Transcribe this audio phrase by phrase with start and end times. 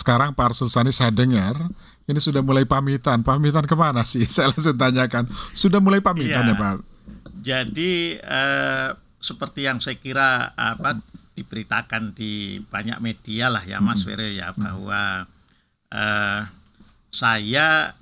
[0.00, 1.68] sekarang Pak Arsul Sani saya dengar
[2.08, 3.20] ini sudah mulai pamitan.
[3.20, 4.24] Pamitan ke mana sih?
[4.34, 5.28] Saya langsung tanyakan.
[5.52, 6.50] Sudah mulai pamitan Iya.
[6.50, 6.74] ya Pak?
[7.40, 8.88] Jadi eh,
[9.20, 10.98] seperti yang saya kira apa
[11.36, 15.28] diberitakan di banyak media lah ya Mas Vero ya bahwa
[15.92, 16.40] eh,
[17.12, 17.94] saya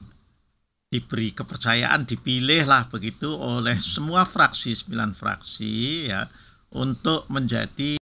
[0.89, 6.25] diberi kepercayaan dipilih lah begitu oleh semua fraksi sembilan fraksi ya
[6.73, 7.98] untuk menjadi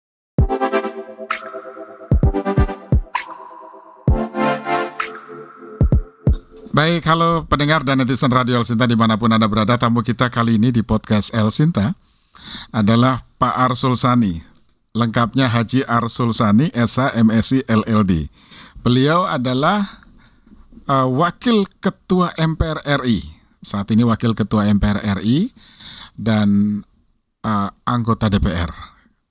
[6.74, 10.26] Baik, halo pendengar dan netizen Radio El Sinta di mana pun Anda berada, tamu kita
[10.26, 11.94] kali ini di podcast El Sinta
[12.74, 14.42] adalah Pak Arsul Sani.
[14.90, 18.26] Lengkapnya Haji Arsul Sani, SH MSI LLD.
[18.82, 20.02] Beliau adalah
[20.90, 23.22] uh, Wakil Ketua MPR RI.
[23.62, 25.54] Saat ini Wakil Ketua MPR RI
[26.18, 26.82] dan
[27.46, 28.74] uh, anggota DPR.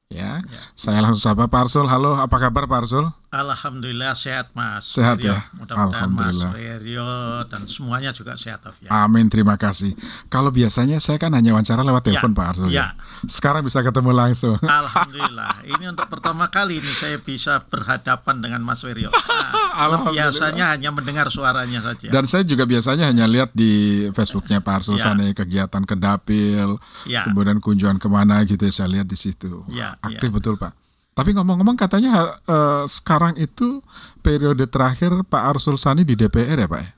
[0.08, 0.48] Ya,
[0.80, 1.92] saya langsung sapa Pak Arsul.
[1.92, 3.12] Halo, apa kabar Pak Arsul?
[3.34, 5.34] Alhamdulillah sehat Mas Sehat Wiryo.
[5.34, 5.50] ya?
[5.58, 6.38] Mudah-mudahan Mas.
[6.38, 7.10] Wiryo
[7.50, 8.94] dan semuanya juga sehat ya.
[8.94, 9.98] Amin, terima kasih.
[10.30, 12.70] Kalau biasanya saya kan hanya wawancara lewat telepon Ya, Pak Arsul.
[12.70, 12.86] ya.
[13.26, 14.62] Sekarang bisa ketemu langsung.
[14.62, 15.66] Alhamdulillah.
[15.66, 19.10] Ini untuk pertama kali ini saya bisa berhadapan dengan Mas Wiryo.
[19.10, 20.30] Nah, Alhamdulillah.
[20.30, 22.14] biasanya hanya mendengar suaranya saja.
[22.14, 25.10] Dan saya juga biasanya hanya lihat di Facebooknya Pak Arsul Ya.
[25.10, 26.78] Sani kegiatan ke dapil,
[27.10, 29.66] ya, kemudian kunjungan ke mana gitu saya lihat di situ.
[29.74, 30.83] Ya, Aktif betul Pak.
[31.14, 33.86] Tapi ngomong-ngomong katanya eh, sekarang itu
[34.26, 36.82] periode terakhir Pak Arsul Sani di DPR ya Pak?
[36.82, 36.90] ya?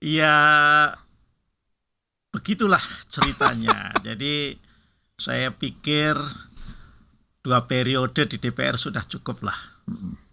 [0.00, 0.36] ya
[2.32, 3.92] begitulah ceritanya.
[4.06, 4.56] Jadi
[5.20, 6.16] saya pikir
[7.44, 9.56] dua periode di DPR sudah cukup lah.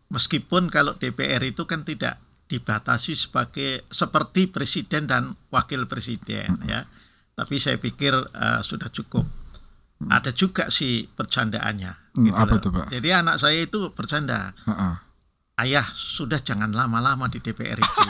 [0.08, 6.88] Meskipun kalau DPR itu kan tidak dibatasi sebagai seperti presiden dan wakil presiden ya.
[7.36, 9.28] Tapi saya pikir eh, sudah cukup.
[10.06, 12.14] Ada juga sih bercandaannya.
[12.14, 12.62] Hmm, apa loh.
[12.62, 12.94] tuh, Pak?
[12.94, 14.54] Jadi anak saya itu bercanda.
[14.70, 14.94] Heeh.
[15.58, 18.02] ayah sudah jangan lama-lama di DPR itu.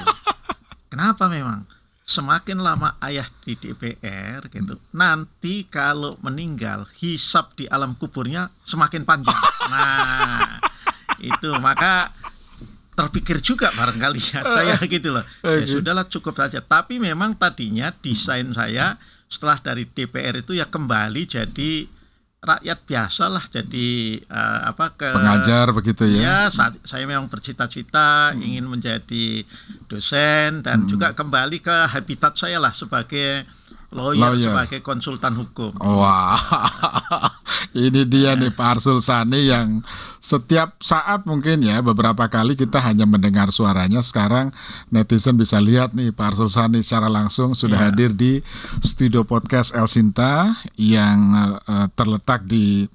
[0.91, 1.63] Kenapa memang?
[2.07, 9.35] Semakin lama ayah di DPR gitu, nanti kalau meninggal hisap di alam kuburnya semakin panjang.
[9.67, 10.63] Nah,
[11.19, 12.15] itu maka
[12.97, 15.21] terpikir juga barangkali ya saya gitu loh.
[15.45, 15.69] Ya Oke.
[15.69, 16.65] sudahlah cukup saja.
[16.65, 18.97] Tapi memang tadinya desain saya
[19.29, 21.71] setelah dari DPR itu ya kembali jadi
[22.37, 23.89] rakyat biasa lah jadi
[24.23, 26.19] eh, apa ke Pengajar begitu ya?
[26.21, 29.43] Ya, saat, saya memang bercita-cita ingin menjadi
[29.91, 33.43] dosen dan juga kembali ke habitat saya lah sebagai
[33.89, 34.51] lawyer, Lawyer.
[34.51, 35.71] sebagai konsultan hukum.
[35.79, 36.35] Wah,
[37.73, 39.81] ini dia nih Pak Arsul Sani yang
[40.19, 44.03] setiap saat mungkin ya beberapa kali kita hanya mendengar suaranya.
[44.03, 44.51] Sekarang
[44.87, 47.85] netizen bisa lihat nih Pak Arsul Sani secara langsung sudah Ya.
[47.89, 48.43] hadir di
[48.79, 51.17] studio podcast El Sinta yang
[51.63, 52.85] eh, terletak di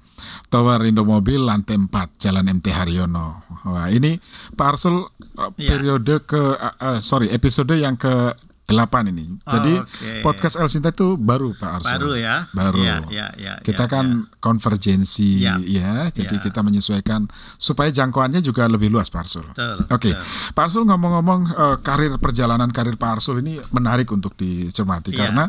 [0.47, 3.43] Tower Indomobil lantai 4 Jalan MT Haryono.
[3.65, 4.21] Wah, ini
[4.53, 5.09] Pak Arsul
[5.57, 5.73] Ya.
[5.73, 9.37] periode ke eh, eh, sorry episode yang ke 8 ini.
[9.43, 10.11] Jadi Oke.
[10.23, 11.91] podcast El Sinta itu baru Pak Arsul.
[11.99, 12.47] Baru ya.
[12.55, 12.79] Baru.
[12.79, 14.05] Ya, ya, ya, Kita ya, kan
[14.39, 15.59] konvergensi Ya.
[15.59, 16.41] ya, jadi Ya.
[16.41, 17.27] kita menyesuaikan
[17.59, 19.45] supaya jangkauannya juga lebih luas Pak Arsul.
[19.91, 20.23] Oke, betul.
[20.55, 25.19] Pak Arsul ngomong-ngomong eh, karir perjalanan karir Pak Arsul ini menarik untuk dicermati Iya.
[25.27, 25.45] karena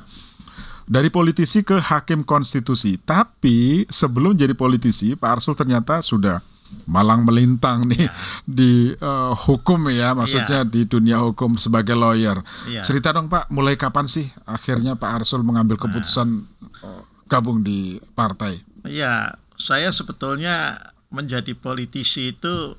[0.85, 2.99] dari politisi ke hakim konstitusi.
[2.99, 6.43] Tapi sebelum jadi politisi, Pak Arsul ternyata sudah
[6.85, 8.13] malang melintang nih Iya.
[8.45, 12.43] di eh, hukum ya, maksudnya di dunia hukum sebagai lawyer.
[12.65, 12.83] Iya.
[12.83, 16.45] Cerita dong Pak, mulai kapan sih akhirnya Pak Arsul mengambil keputusan
[16.81, 18.61] eh, gabung di partai?
[18.85, 20.77] Ya, saya sebetulnya
[21.09, 22.75] menjadi politisi itu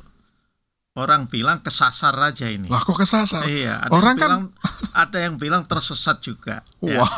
[0.93, 2.67] orang bilang kesasar aja ini.
[2.67, 3.43] Lah kok kesasar?
[3.43, 4.43] Iya, ada Orang yang kan bilang
[4.95, 6.63] ada yang bilang tersesat juga.
[6.79, 7.03] ya.
[7.03, 7.11] Wah.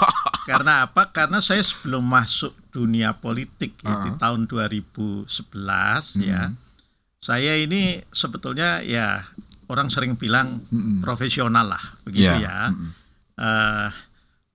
[0.48, 1.12] Karena apa?
[1.12, 4.18] Karena saya sebelum masuk dunia politik ya, di Ah.
[4.18, 6.56] tahun 2011 ya.
[7.28, 7.36] Hmm.
[7.36, 9.28] Saya ini sebetulnya ya
[9.68, 11.04] orang sering bilang Mm-mm.
[11.04, 12.58] profesional lah begitu Iya, ya.
[12.72, 12.92] mm-mm.
[13.38, 13.90] Eh,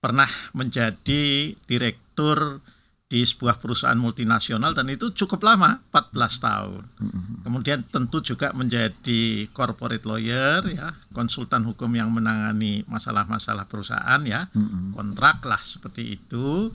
[0.01, 2.59] pernah menjadi direktur
[3.07, 6.83] di sebuah perusahaan multinasional dan itu cukup lama 14 tahun.
[6.97, 7.23] Mm-mm.
[7.45, 14.97] Kemudian tentu juga menjadi corporate lawyer ya, konsultan hukum yang menangani masalah-masalah perusahaan ya, Mm-mm.
[14.97, 16.73] kontrak lah seperti itu.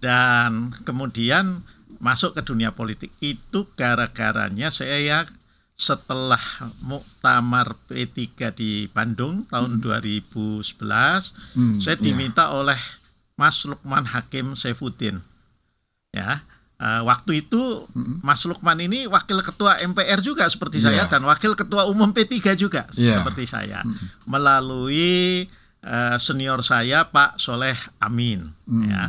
[0.00, 1.64] Dan kemudian
[1.98, 5.18] masuk ke dunia politik itu gara-garanya saya ya
[5.74, 6.40] setelah
[6.78, 8.20] muktamar P3
[8.52, 12.02] di Bandung tahun 2011 Hmm, saya iya.
[12.02, 12.76] diminta oleh
[13.34, 15.24] Mas Lukman Hakim Saifuddin.
[16.10, 16.44] Ya,
[16.76, 18.20] eh, waktu itu Mm-mm.
[18.20, 20.84] Mas Lukman ini wakil ketua MPR juga seperti Iya.
[20.84, 23.24] saya dan wakil ketua umum P3 juga Iya.
[23.24, 23.80] seperti saya.
[23.80, 24.28] Mm-mm.
[24.28, 25.48] Melalui
[25.80, 28.84] eh, senior saya Pak Soleh Amin Mm.
[28.84, 29.02] ya.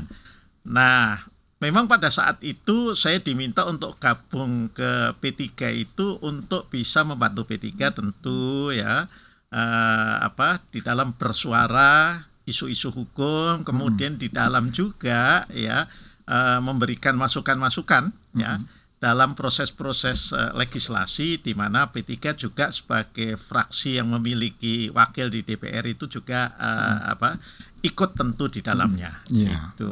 [0.64, 1.20] Nah,
[1.62, 5.46] memang pada saat itu saya diminta untuk gabung ke P3
[5.78, 9.08] itu untuk bisa membantu P3 tentu ya.
[9.52, 15.86] Eh, apa di dalam bersuara isu-isu hukum, kemudian di dalam juga ya
[16.26, 18.64] eh, memberikan masukan-masukan ya
[19.02, 25.84] dalam proses-proses eh, legislasi di mana P3 juga sebagai fraksi yang memiliki wakil di DPR
[25.90, 27.42] itu juga eh, apa
[27.82, 29.26] ikut tentu di dalamnya.
[29.28, 29.74] Iya.
[29.74, 29.90] Itu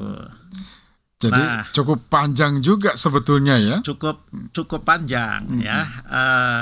[1.20, 1.68] Jadi Nah.
[1.70, 3.78] cukup panjang juga sebetulnya ya.
[3.82, 5.60] cukup cukup panjang Mm-mm.
[5.60, 5.80] ya.
[6.02, 6.62] Eh,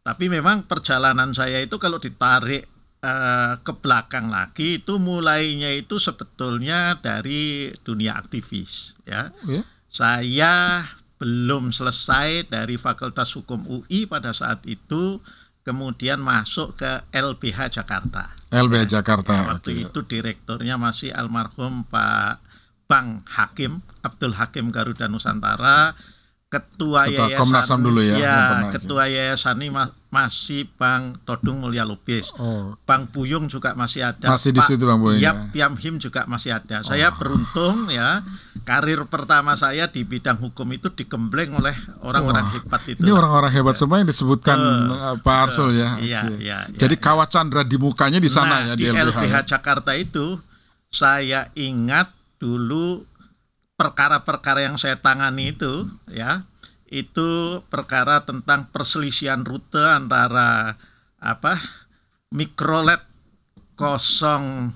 [0.00, 2.64] tapi memang perjalanan saya itu kalau ditarik
[2.98, 9.36] eh, ke belakang lagi itu mulainya itu sebetulnya dari dunia aktivis ya.
[9.42, 9.62] Ya.
[9.86, 10.52] Saya
[11.16, 15.20] belum selesai dari Fakultas Hukum UI pada saat itu
[15.60, 18.32] kemudian masuk ke LBH Jakarta.
[18.48, 19.34] LBH Ya, Jakarta.
[19.50, 19.84] waktu oke.
[19.86, 22.40] itu direkturnya masih almarhum Pak
[22.90, 25.94] Bang Hakim Abdul Hakim Garuda Nusantara
[26.50, 31.62] ketua, Ketua yayasan Komnas HAM dulu ya, pernah, ketua yayasan ini ma- masih Bang Todung
[31.62, 35.70] Mulia Lubis Oh, Bang Buyung juga masih ada Masih di situ, Bang Buyung, Yap ya.
[35.70, 38.26] Tiamhim juga masih ada saya beruntung ya
[38.66, 43.50] karir pertama saya di bidang hukum itu digembleng oleh orang-orang Wah, hebat itu ini orang-orang
[43.54, 46.02] hebat semua yang disebutkan uh, Pak Arsul ya.
[46.02, 46.42] Iya, Oke.
[46.42, 47.04] iya, iya, Jadi iya.
[47.06, 49.06] kawat Chandra di mukanya di sana ya Nah, di, di LBH.
[49.06, 49.40] LBH ya?
[49.46, 50.34] Jakarta itu
[50.90, 52.10] saya ingat
[52.40, 53.04] dulu
[53.76, 56.48] perkara-perkara yang saya tangani itu ya
[56.90, 60.74] itu perkara tentang perselisihan rute antara
[61.20, 61.60] apa
[62.32, 63.04] mikrolet
[63.76, 64.72] 09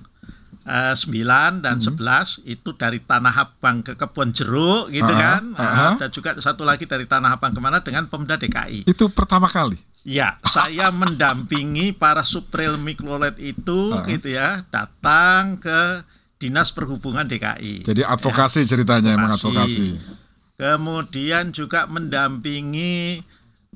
[1.61, 2.01] dan 11
[2.49, 5.89] itu dari Tanah Abang ke Kebon Jeruk gitu Aha, kan aha.
[6.01, 9.77] dan juga satu lagi dari Tanah Abang ke mana dengan Pemda DKI Itu pertama kali.
[10.05, 14.05] Ya, saya mendampingi para supril mikrolet itu Ah.
[14.09, 16.05] gitu ya, datang ke
[16.45, 17.89] Dinas Perhubungan DKI.
[17.89, 19.97] Jadi advokasi ceritanya emang advokasi.
[19.97, 20.21] advokasi.
[20.61, 23.25] Kemudian juga mendampingi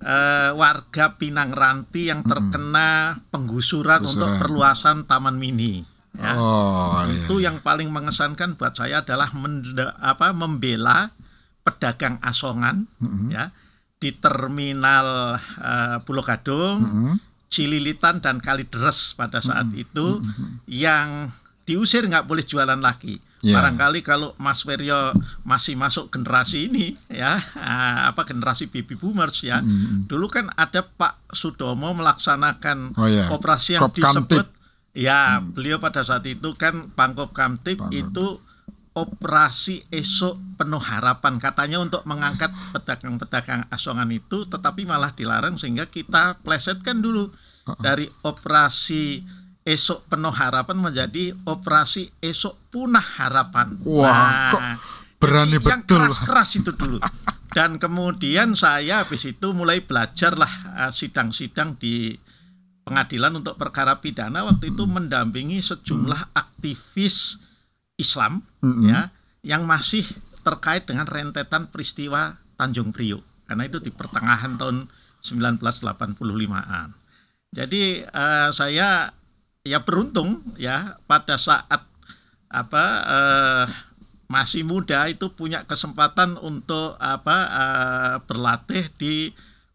[0.05, 5.81] eh, warga Pinang Ranti yang terkena penggusuran untuk perluasan Taman Mini.
[6.13, 6.37] Ya.
[6.37, 7.25] Oh, iya.
[7.25, 11.15] Itu yang paling mengesankan buat saya adalah menda- apa, membela
[11.65, 13.29] pedagang asongan Mm-mm.
[13.33, 13.49] ya
[13.97, 17.15] di terminal eh, Pulau Gadung, Mm-mm.
[17.49, 20.21] Cililitan dan Kalideres pada saat itu
[20.69, 21.33] yang
[21.69, 23.21] diusir nggak boleh jualan lagi.
[23.39, 23.61] Ya.
[23.61, 25.13] Barangkali kalau Mas Weryo
[25.45, 29.61] masih masuk generasi ini ya ah, apa generasi baby boomers ya.
[29.61, 30.09] Mm-mm.
[30.09, 33.29] Dulu kan ada Pak Sudomo melaksanakan Oh, ya.
[33.29, 34.03] operasi yang Kop Kamtip.
[34.03, 34.47] disebut
[34.97, 37.93] ya beliau pada saat itu kan Pangkop Kamtip Pangkop.
[37.95, 38.27] itu
[38.99, 46.43] operasi esok penuh harapan katanya untuk mengangkat pedagang-pedagang asongan itu tetapi malah dilarang sehingga kita
[46.43, 47.31] plesetkan dulu
[47.79, 49.23] dari operasi
[49.69, 53.77] esok penuh harapan menjadi operasi esok punah harapan.
[53.85, 54.63] Wah, kok
[55.21, 56.01] berani yang betul.
[56.01, 56.97] keras-keras itu dulu.
[57.57, 60.53] Dan kemudian saya habis itu mulai belajarlah
[60.89, 62.17] eh, sidang-sidang di
[62.89, 67.37] pengadilan untuk perkara pidana waktu itu mendampingi sejumlah aktivis
[68.01, 68.89] Islam Mm-mm.
[68.89, 69.13] ya
[69.45, 70.09] yang masih
[70.41, 74.89] terkait dengan rentetan peristiwa Tanjung Priok karena itu di pertengahan tahun
[75.21, 76.89] 1985-an.
[77.53, 79.13] Jadi eh, saya
[79.69, 81.85] ya beruntung ya pada saat
[82.49, 83.65] apa eh,
[84.27, 89.15] masih muda itu punya kesempatan untuk apa eh, berlatih di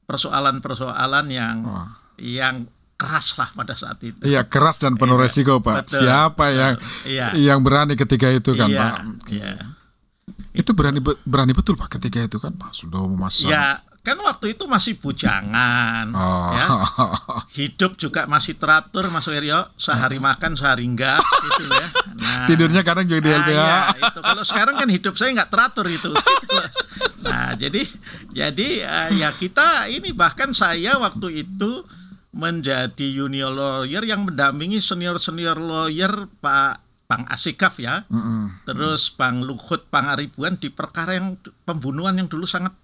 [0.03, 1.89] persoalan-persoalan yang Wah.
[2.17, 2.55] yang
[2.93, 4.21] keras lah pada saat itu.
[4.21, 5.85] Iya keras dan penuh Iya, resiko Pak.
[5.85, 6.57] betul, Siapa betul.
[6.57, 6.73] yang
[7.03, 7.27] Iya.
[7.35, 8.93] yang berani ketika itu kan Iya, Pak?
[9.29, 9.51] iya.
[10.53, 13.49] Itu berani be- berani betul Pak ketika itu kan Pak sudah memasang.
[13.49, 16.51] Ya, kan waktu itu masih bujangan, Oh.
[16.51, 16.67] ya.
[17.57, 19.71] Hidup juga masih teratur, Mas Wiryo.
[19.79, 21.87] Sehari makan, sehari enggak, gitu ya.
[22.19, 24.19] Nah, Tidurnya kadang juga di nah, iya, itu.
[24.19, 26.11] Kalau sekarang kan hidup saya nggak teratur itu.
[27.23, 27.87] nah, jadi,
[28.35, 31.87] jadi eh, ya kita ini bahkan saya waktu itu
[32.35, 38.03] menjadi junior lawyer yang mendampingi senior senior lawyer Pak Bang Asikaf ya.
[38.11, 38.67] Mm-mm.
[38.67, 42.75] Terus Bang Luhut Pangaribuan di perkara yang pembunuhan yang dulu sangat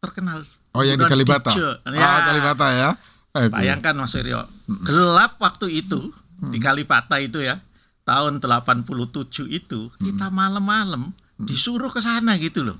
[0.00, 0.48] terkenal.
[0.72, 1.52] Oh yang di Kalibata.
[1.52, 1.84] Dice.
[1.84, 2.90] Ah Ya, Kalibata ya.
[3.32, 3.48] Oke.
[3.48, 4.44] Bayangkan Mas Wiryo,
[4.84, 6.12] gelap waktu itu
[6.52, 7.60] di Kalibata itu ya.
[8.02, 12.78] Tahun 87 itu kita malam-malam disuruh ke sana gitu loh.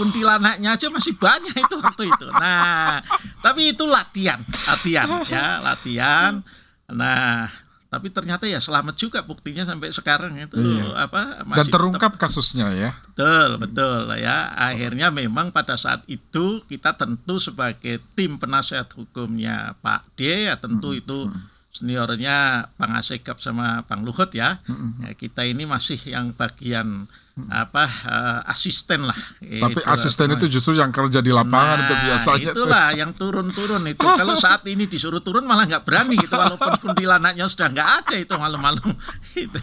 [0.00, 2.26] Kuntilanaknya aja masih banyak itu waktu itu.
[2.32, 3.04] Nah,
[3.44, 6.40] tapi itu latihan, latihan ya, latihan.
[6.88, 7.52] Nah,
[7.92, 10.96] tapi ternyata ya selamat juga buktinya sampai sekarang itu Iya.
[10.96, 12.96] apa Dan masih terungkap kasusnya ya.
[13.12, 14.48] Betul, betul ya.
[14.56, 20.96] Akhirnya memang pada saat itu kita tentu sebagai tim penasehat hukumnya Pak D ya tentu
[20.96, 21.28] itu
[21.72, 24.60] seniornya Bang Asekap sama Bang Luhut ya.
[25.00, 27.08] ya kita ini masih yang bagian
[27.48, 29.16] apa uh, asisten lah.
[29.40, 32.50] Tapi itu, asisten itu justru yang kerja di lapangan nah, itu biasanya.
[32.52, 32.98] Itulah tuh.
[33.00, 34.04] yang turun-turun itu.
[34.04, 38.34] Kalau saat ini disuruh turun malah nggak berani gitu, walaupun kuntilanaknya sudah nggak ada itu
[38.36, 38.84] malam-malam.
[39.32, 39.56] Gitu.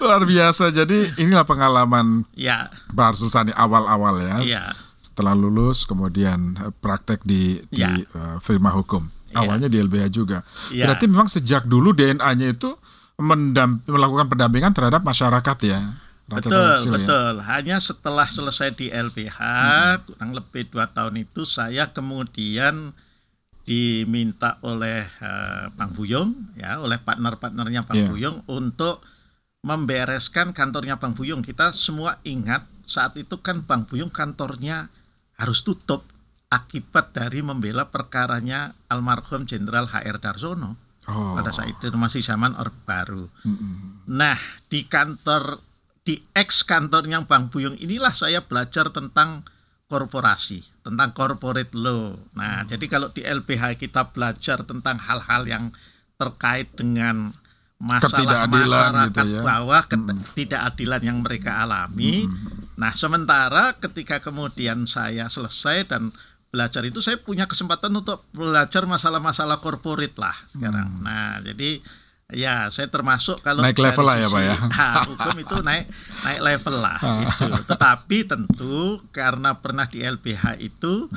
[0.00, 0.72] Luar biasa.
[0.72, 2.72] Jadi inilah pengalaman ya.
[2.88, 4.36] Bar Susani awal-awal ya.
[4.40, 4.64] ya.
[5.04, 7.92] Setelah lulus kemudian eh, praktek di, ya.
[7.92, 9.17] di uh, firma hukum.
[9.28, 9.44] Ya.
[9.44, 10.38] Awalnya di LBH juga.
[10.72, 10.88] Ya.
[10.88, 12.72] Berarti memang sejak dulu DNA-nya itu
[13.84, 15.80] melakukan pendampingan terhadap masyarakat ya
[16.28, 16.92] betul, ya?
[16.92, 17.34] betul.
[17.40, 19.96] Hanya setelah selesai di LBH hmm.
[20.12, 22.92] kurang lebih dua tahun itu saya kemudian
[23.64, 28.08] diminta oleh uh, Bang Buyung ya, oleh partner-partnernya Bang yeah.
[28.08, 29.04] Buyung untuk
[29.64, 31.40] membereskan kantornya Bang Buyung.
[31.44, 34.88] Kita semua ingat saat itu kan Bang Buyung kantornya
[35.36, 36.04] harus tutup
[36.48, 40.76] akibat dari membela perkaranya almarhum Jenderal HR Darsono.
[41.08, 41.36] Oh.
[41.40, 43.32] Pada saat itu masih zaman Orde Baru.
[43.44, 43.76] Mm -hmm.
[44.12, 44.36] Nah,
[44.68, 45.64] di kantor
[46.04, 49.44] di ex kantornya Bang Buyung inilah saya belajar tentang
[49.88, 52.16] korporasi, tentang corporate law.
[52.36, 52.68] Nah, hmm.
[52.72, 55.64] jadi kalau di LBH kita belajar tentang hal-hal yang
[56.20, 57.32] terkait dengan
[57.80, 59.42] masalah masyarakat gitu ya.
[59.44, 61.08] bawah, ketidakadilan hmm.
[61.08, 62.28] yang mereka alami.
[62.28, 62.68] Hmm.
[62.76, 66.12] Nah, sementara ketika kemudian saya selesai dan
[66.48, 70.88] belajar itu saya punya kesempatan untuk belajar masalah-masalah korporat lah sekarang.
[71.00, 71.04] Hmm.
[71.04, 71.80] Nah, jadi
[72.28, 74.56] Ya, saya termasuk kalau naik level lah ya, Pak ya.
[74.68, 75.88] Nah, hukum itu naik
[76.20, 77.24] naik level lah ah.
[77.24, 77.48] itu.
[77.64, 81.08] Tetapi tentu karena pernah di LBH itu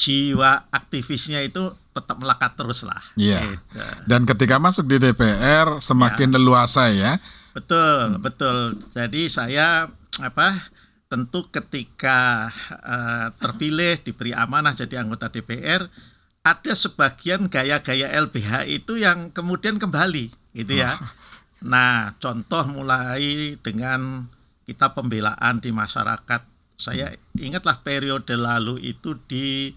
[0.00, 3.04] jiwa aktivisnya itu tetap melekat terus lah.
[3.12, 3.60] Iya.
[3.60, 3.84] Gitu.
[4.08, 6.34] Dan ketika masuk di DPR semakin ya.
[6.40, 7.20] leluasa ya.
[7.52, 8.24] Betul, hmm.
[8.24, 8.56] betul.
[8.96, 9.92] Jadi saya
[10.24, 10.72] apa?
[11.14, 15.86] Tentu ketika uh, terpilih diberi amanah jadi anggota DPR
[16.42, 20.98] ada sebagian gaya-gaya LBH itu yang kemudian kembali gitu ya.
[21.62, 24.26] Nah, contoh mulai dengan
[24.66, 26.42] kita pembelaan di masyarakat.
[26.74, 29.70] Saya ingatlah periode lalu itu di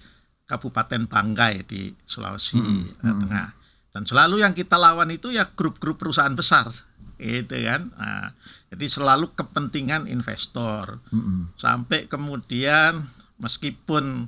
[0.50, 3.20] Kabupaten Banggai di Sulawesi hmm, hmm.
[3.22, 3.50] Tengah.
[3.94, 6.74] Dan selalu yang kita lawan itu ya grup-grup perusahaan besar,
[7.22, 7.94] gitu kan.
[7.94, 8.34] Nah,
[8.68, 11.00] jadi selalu kepentingan investor.
[11.12, 11.52] Hmm.
[11.56, 13.08] Sampai kemudian
[13.40, 14.28] meskipun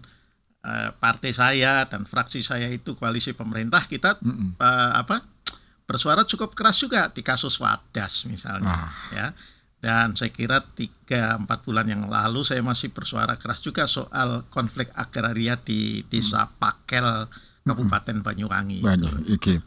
[0.63, 4.59] uh, partai saya dan fraksi saya itu koalisi pemerintah, kita hmm.
[4.59, 5.25] uh, apa?
[5.89, 8.93] bersuara cukup keras juga di kasus Wadas misalnya ah.
[9.09, 9.27] ya
[9.81, 14.93] dan saya kira tiga empat bulan yang lalu saya masih bersuara keras juga soal konflik
[14.93, 16.53] agraria di desa hmm.
[16.61, 17.25] Pakel
[17.59, 18.81] Kabupaten Banyuwangi.
[18.81, 19.37] Banyak, oke.
[19.37, 19.57] Okay.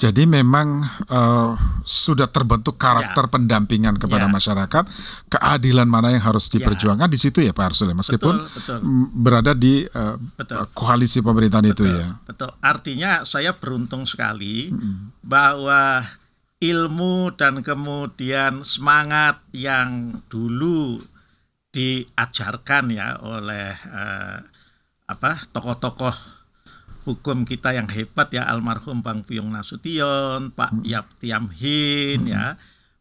[0.00, 1.54] Jadi memang uh,
[1.86, 3.30] sudah terbentuk karakter ya.
[3.30, 4.32] pendampingan kepada ya.
[4.32, 4.84] masyarakat,
[5.30, 6.58] keadilan mana yang harus ya.
[6.58, 7.12] diperjuangkan ya.
[7.12, 7.96] di situ ya Pak Arsul, ya?
[7.96, 8.78] meskipun betul, betul.
[9.14, 10.66] berada di uh, betul.
[10.74, 12.06] koalisi pemerintahan betul, itu ya.
[12.26, 12.50] Betul.
[12.58, 15.22] Artinya saya beruntung sekali hmm.
[15.22, 16.02] bahwa
[16.58, 21.02] ilmu dan kemudian semangat yang dulu
[21.74, 24.38] diajarkan ya oleh uh,
[25.04, 26.33] apa tokoh-tokoh
[27.04, 30.84] hukum kita yang hebat ya almarhum Bang Puyung Nasution, Pak hmm.
[30.88, 32.32] Yap Tiamhin hmm.
[32.32, 32.44] ya,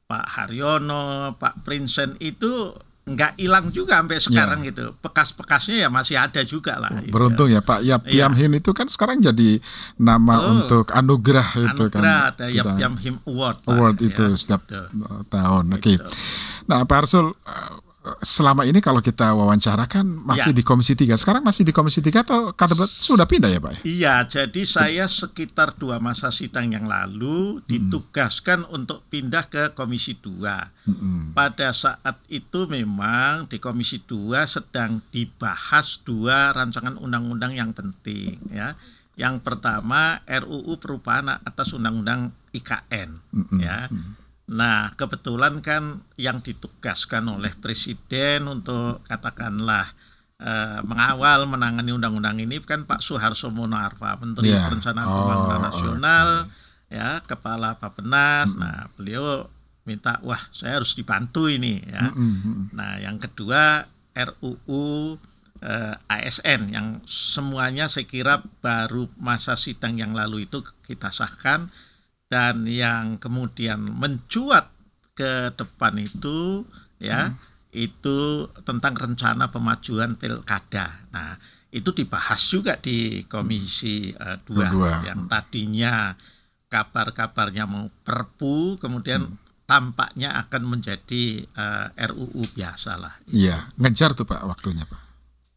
[0.05, 4.23] Pak Haryono, Pak Prinsen itu nggak hilang juga sampai ya.
[4.23, 4.67] sekarang ya.
[4.71, 4.85] gitu.
[5.03, 6.91] Bekas-bekasnya ya masih ada juga lah.
[7.03, 7.11] Gitu.
[7.11, 8.31] Beruntung ya Pak Yap ya.
[8.31, 9.59] Itu kan sekarang jadi
[9.99, 11.99] nama oh, untuk anugerah itu kan.
[11.99, 13.57] Anugerah ada Yap Tiamhin Award.
[13.67, 14.87] Award Pak, itu ya, setiap betul.
[15.27, 15.65] tahun.
[15.75, 15.81] Oke.
[15.83, 15.95] Okay.
[16.71, 17.35] Nah Pak Arsul
[18.19, 20.57] selama ini kalau kita wawancara kan masih ya.
[20.59, 21.15] di Komisi 3.
[21.15, 23.87] Sekarang masih di Komisi 3 atau kata sudah pindah ya Pak?
[23.87, 28.75] Iya, jadi saya sekitar dua masa sidang yang lalu ditugaskan hmm.
[28.75, 30.91] untuk pindah ke Komisi 2.
[30.91, 31.31] Hmm.
[31.31, 38.75] Pada saat itu memang di Komisi 2 sedang dibahas dua rancangan undang-undang yang penting ya.
[39.13, 43.59] Yang pertama RUU perubahan atas undang-undang IKN hmm.
[43.63, 43.87] ya.
[43.87, 49.95] Hmm Nah, kebetulan kan yang ditugaskan oleh presiden untuk katakanlah
[50.43, 54.67] eh, mengawal menangani undang-undang ini kan Pak Soeharto Monarfa, Menteri yeah.
[54.67, 56.99] Perencanaan oh, Pembangunan Nasional, okay.
[56.99, 58.51] ya, Kepala Bappenas.
[58.51, 58.59] Mm -hmm.
[58.59, 59.23] Nah, beliau
[59.87, 62.11] minta, wah, saya harus dibantu ini, ya.
[62.11, 62.55] Mm -hmm.
[62.75, 65.17] Nah, yang kedua RUU
[65.63, 71.71] eh, ASN yang semuanya saya kira baru masa sidang yang lalu itu kita sahkan
[72.33, 74.73] dan yang kemudian mencuat
[75.13, 76.65] ke depan itu
[76.97, 77.37] ya hmm.
[77.69, 81.05] itu tentang rencana pemajuan pilkada.
[81.13, 81.37] Nah,
[81.69, 86.17] itu dibahas juga di Komisi uh, dua yang tadinya
[86.73, 89.69] kabar-kabarnya mau Perpu kemudian hmm.
[89.69, 93.13] tampaknya akan menjadi uh, eh, RUU biasa lah.
[93.29, 95.01] Iya, ngejar tuh Pak waktunya Pak.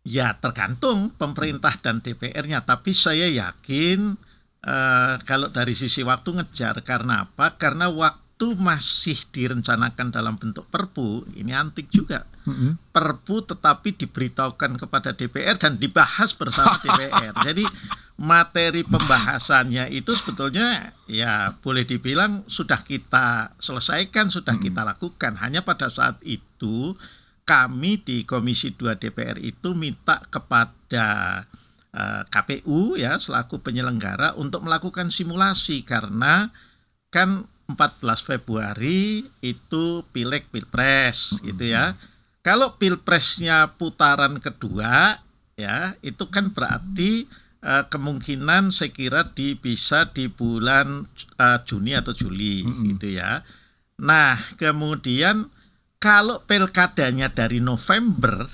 [0.04, 4.25] Ya tergantung pemerintah dan DPR-nya, tapi saya yakin
[4.66, 7.54] uh, kalau dari sisi waktu ngejar karena apa?
[7.54, 12.28] Karena waktu masih direncanakan dalam bentuk perpu, ini antik juga.
[12.44, 12.92] Mm-hmm.
[12.92, 17.32] Perpu tetapi diberitahukan kepada DPR dan dibahas bersama DPR.
[17.40, 17.64] Jadi
[18.16, 25.40] materi pembahasannya itu sebetulnya ya boleh dibilang sudah kita selesaikan, sudah kita lakukan.
[25.40, 26.92] Hanya pada saat itu
[27.46, 31.08] kami di Komisi 2 DPR itu minta kepada
[31.46, 31.65] eh,
[32.28, 36.52] KPU ya selaku penyelenggara untuk melakukan simulasi karena
[37.08, 41.96] kan 14 Februari itu pileg pilpres gitu ya.
[42.44, 45.18] Kalau pilpresnya putaran kedua
[45.56, 47.26] ya itu kan berarti
[47.64, 51.10] uh, kemungkinan saya kira di bisa di bulan
[51.40, 52.84] uh, Juni atau Juli mm -hmm.
[52.94, 53.42] gitu ya.
[53.96, 55.48] Nah, kemudian
[55.96, 58.46] kalau pilkadanya dari November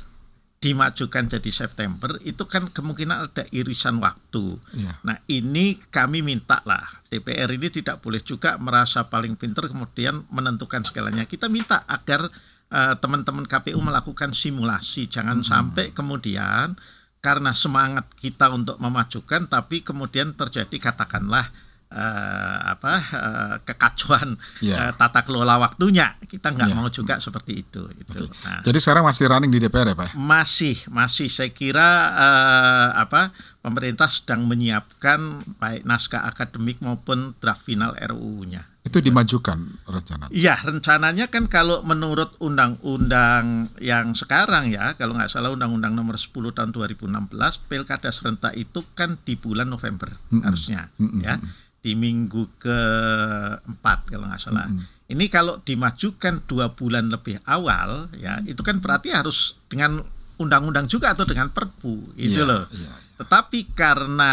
[0.63, 4.63] dimajukan jadi September itu kan kemungkinan ada irisan waktu.
[4.79, 4.95] Ya.
[5.03, 10.87] Nah ini kami minta lah DPR ini tidak boleh juga merasa paling pinter kemudian menentukan
[10.87, 11.27] segalanya.
[11.27, 12.31] Kita minta agar
[12.71, 15.51] uh, teman-teman KPU melakukan simulasi, jangan hmm.
[15.51, 16.79] sampai kemudian
[17.19, 21.55] karena semangat kita untuk memajukan tapi kemudian terjadi katakanlah
[21.93, 24.91] uh, apa uh, kekacauan yeah.
[24.91, 26.79] uh, tata kelola waktunya kita nggak yeah.
[26.81, 27.85] mau juga seperti itu.
[27.93, 28.25] itu.
[28.25, 28.49] Okay.
[28.49, 30.17] Nah, Jadi sekarang masih running di DPR ya Pak?
[30.17, 37.95] Masih masih saya kira uh, apa pemerintah sedang menyiapkan baik naskah akademik maupun draft final
[37.95, 38.67] RUU-nya.
[38.83, 40.27] Itu dimajukan rencana?
[40.35, 46.51] Iya, rencananya kan kalau menurut undang-undang yang sekarang ya, kalau nggak salah undang-undang nomor 10
[46.51, 47.31] tahun 2016,
[47.71, 50.43] pilkada serentak itu kan di bulan November mm -hmm.
[50.43, 51.21] harusnya, mm -hmm.
[51.23, 51.35] ya
[51.83, 54.71] di minggu keempat kalau nggak salah.
[54.71, 54.87] Mm -hmm.
[55.13, 60.01] Ini kalau dimajukan dua bulan lebih awal, ya itu kan berarti harus dengan
[60.41, 62.65] undang-undang juga atau dengan perpu, itu yeah, loh.
[62.73, 62.97] Yeah, yeah.
[63.21, 64.33] Tetapi karena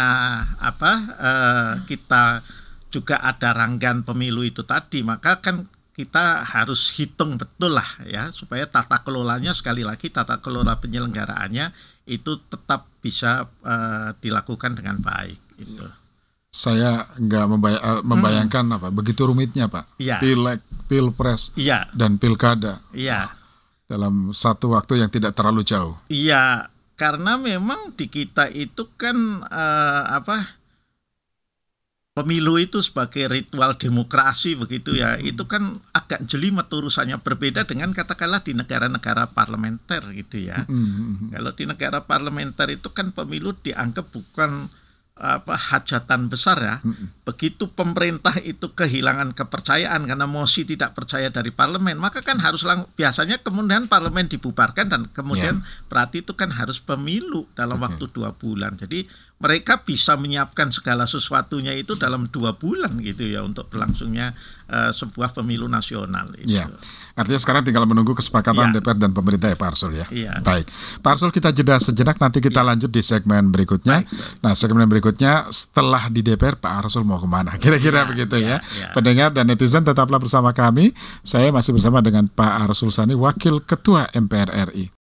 [0.56, 2.40] apa uh, kita
[2.88, 8.64] juga ada ranggan pemilu itu tadi, maka kan kita harus hitung betul lah ya supaya
[8.64, 11.76] tata kelolanya sekali lagi tata kelola penyelenggaraannya
[12.08, 15.38] itu tetap bisa uh, dilakukan dengan baik.
[15.60, 15.99] Itu.
[16.50, 18.76] Saya nggak membay eh, membayangkan hmm.
[18.82, 20.18] apa begitu rumitnya pak ya.
[20.18, 21.86] pilek pilpres ya.
[21.94, 23.30] dan pilkada ya.
[23.86, 26.66] dalam satu waktu yang tidak terlalu jauh iya
[26.98, 30.60] karena memang di kita itu kan uh, apa
[32.10, 35.30] pemilu itu sebagai ritual demokrasi begitu ya hmm.
[35.30, 40.74] itu kan agak jelimet urusannya berbeda dengan katakanlah di negara-negara parlementer gitu ya hmm.
[40.74, 41.28] hmm, hmm.
[41.38, 44.66] kalau di negara parlementer itu kan pemilu dianggap bukan
[45.20, 46.76] apa hajatan besar ya.
[46.80, 47.19] Mm-mm.
[47.30, 52.90] Begitu pemerintah itu kehilangan kepercayaan karena mosi tidak percaya dari parlemen, maka kan harus lang-
[52.98, 55.86] biasanya kemudian parlemen dibubarkan dan kemudian yeah.
[55.86, 57.86] berarti itu kan harus pemilu dalam okay.
[57.86, 58.74] waktu dua bulan.
[58.74, 64.36] Jadi mereka bisa menyiapkan segala sesuatunya itu dalam dua bulan gitu ya untuk berlangsungnya
[64.68, 66.28] uh, sebuah pemilu nasional.
[66.36, 66.60] Itu.
[66.60, 66.68] Ya.
[67.16, 68.84] Artinya sekarang tinggal menunggu kesepakatan ya.
[68.84, 70.06] DPR dan pemerintah ya Pak Arsul ya.
[70.12, 70.44] ya.
[70.44, 70.68] Baik,
[71.00, 72.68] Pak Arsul kita jeda sejenak nanti kita ya.
[72.68, 74.04] lanjut di segmen berikutnya.
[74.04, 74.44] Baik, baik.
[74.44, 77.54] Nah segmen berikutnya setelah di DPR Pak Arsul mau ke mana?
[77.62, 78.58] Kira-kira ya, begitu ya.
[78.64, 78.88] ya.
[78.88, 78.88] ya.
[78.96, 80.96] Pendengar dan netizen tetaplah bersama kami.
[81.20, 85.00] Saya masih bersama dengan Pak Arsul Sani, Wakil Ketua MPR RI.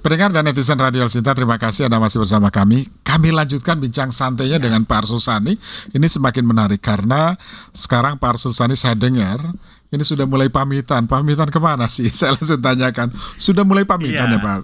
[0.00, 2.88] Pendengar dan netizen Radio Sinta, terima kasih Anda masih bersama kami.
[3.04, 4.64] Kami lanjutkan bincang santainya ya.
[4.64, 5.60] dengan Pak Arsul Sani.
[5.92, 7.36] Ini semakin menarik karena
[7.76, 9.52] sekarang Pak Arsul Sani saya dengar
[9.90, 11.10] ini sudah mulai pamitan.
[11.10, 12.06] Pamitan ke mana sih?
[12.18, 13.10] Saya langsung tanyakan.
[13.34, 14.58] Sudah mulai pamitan ya, ya Pak?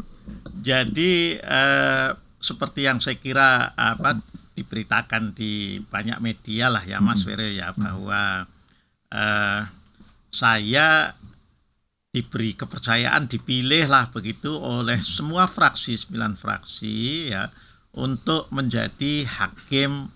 [0.62, 2.08] Jadi eh,
[2.42, 4.18] seperti yang saya kira apa
[4.56, 7.54] diberitakan di banyak media lah ya Mas hmm.
[7.54, 8.46] ya bahwa
[9.12, 9.60] eh,
[10.32, 11.14] saya
[12.10, 17.52] diberi kepercayaan dipilih lah begitu oleh semua fraksi sembilan fraksi ya
[17.92, 20.15] untuk menjadi hakim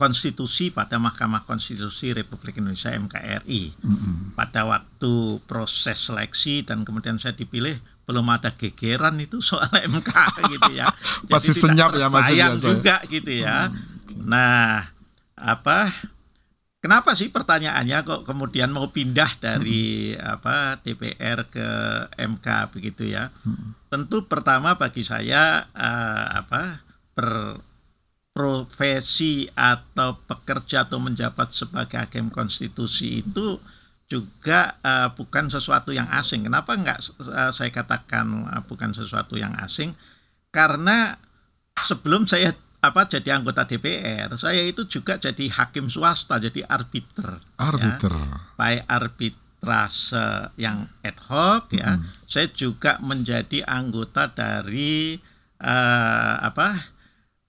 [0.00, 3.76] konstitusi pada Mahkamah Konstitusi Republik Indonesia MKRI.
[3.76, 4.32] Mm-hmm.
[4.32, 7.76] Pada waktu proses seleksi dan kemudian saya dipilih
[8.08, 10.10] belum ada gegeran itu soal MK
[10.56, 10.88] gitu ya.
[11.30, 12.64] Masih senyap ya masih biasa.
[12.64, 13.68] juga gitu ya.
[13.68, 14.24] Mm-hmm.
[14.24, 14.88] Nah,
[15.36, 15.92] apa
[16.80, 20.24] Kenapa sih pertanyaannya kok kemudian mau pindah dari hmm.
[20.24, 21.68] apa DPR ke
[22.16, 23.28] MK begitu ya?
[23.44, 23.76] Hmm.
[23.92, 26.80] Tentu pertama bagi saya uh, apa
[28.30, 33.58] berprofesi atau pekerja atau menjabat sebagai hakim konstitusi itu
[34.10, 36.46] juga uh, bukan sesuatu yang asing.
[36.46, 39.94] Kenapa enggak uh, saya katakan uh, bukan sesuatu yang asing?
[40.50, 41.14] Karena
[41.78, 47.38] sebelum saya apa jadi anggota DPR, saya itu juga jadi hakim swasta, jadi arbiter.
[47.60, 48.14] Arbiter.
[48.14, 48.34] Ya.
[48.58, 52.00] Baik arbiter arbitrase yang ad hoc ya.
[52.24, 55.20] Saya juga menjadi anggota dari
[55.60, 56.89] uh, apa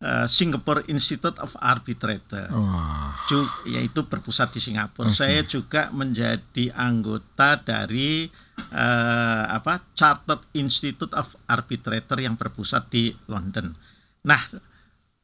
[0.01, 3.15] uh, Singapore Institute of Arbitrator, Wah.
[3.25, 5.07] Ju- yaitu berpusat di Singapura.
[5.07, 5.15] Oke.
[5.15, 8.27] Saya juga menjadi anggota dari
[8.69, 13.73] uh, apa Chartered Institute of Arbitrator yang berpusat di London.
[14.21, 14.41] Nah,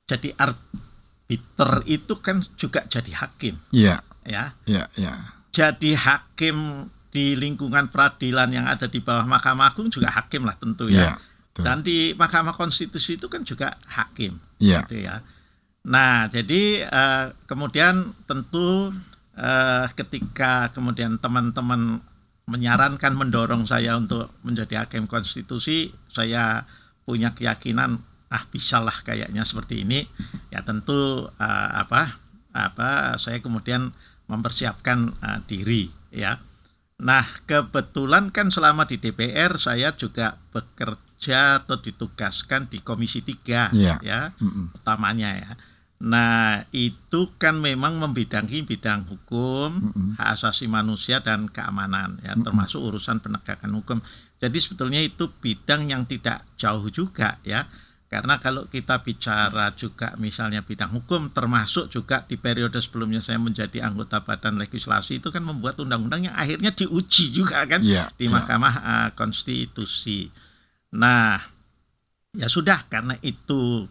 [0.05, 4.55] jadi arbiter itu kan juga jadi hakim, Iya, ya.
[4.63, 5.35] iya, iya.
[5.51, 10.85] Jadi hakim di lingkungan peradilan yang ada di bawah Mahkamah Agung juga hakim lah tentu
[10.85, 11.36] Iya, ya.
[11.57, 11.65] Betul.
[11.65, 14.85] Dan di Mahkamah Konstitusi itu kan juga hakim, Iya.
[14.85, 15.25] gitu ya.
[15.89, 18.93] Nah, jadi eh, kemudian tentu
[19.33, 22.05] eh, ketika kemudian teman-teman
[22.45, 26.63] menyarankan mendorong saya untuk menjadi hakim konstitusi, saya
[27.03, 30.05] punya keyakinan ah bisalah kayaknya seperti ini.
[30.53, 32.21] Ya tentu eh, apa
[32.53, 33.95] apa saya kemudian
[34.29, 36.37] mempersiapkan eh, diri ya.
[36.97, 43.97] Nah, kebetulan kan selama di DPR saya juga bekerja atau ditugaskan di Komisi 3 Iya.
[43.99, 44.77] ya Mm-mm.
[44.77, 45.51] utamanya ya.
[45.97, 50.07] Nah, itu kan memang membidangi bidang hukum, Mm-mm.
[50.21, 53.97] hak asasi manusia dan keamanan ya, termasuk urusan penegakan hukum.
[54.37, 57.65] Jadi sebetulnya itu bidang yang tidak jauh juga ya.
[58.07, 63.83] Karena kalau kita bicara juga misalnya bidang hukum termasuk juga di periode sebelumnya saya menjadi
[63.83, 68.37] anggota badan legislasi itu kan membuat undang-undang yang akhirnya diuji juga kan Iya, di iya.
[68.37, 70.29] Mahkamah eh, Konstitusi.
[70.95, 71.41] Nah,
[72.31, 73.87] ya sudah karena itu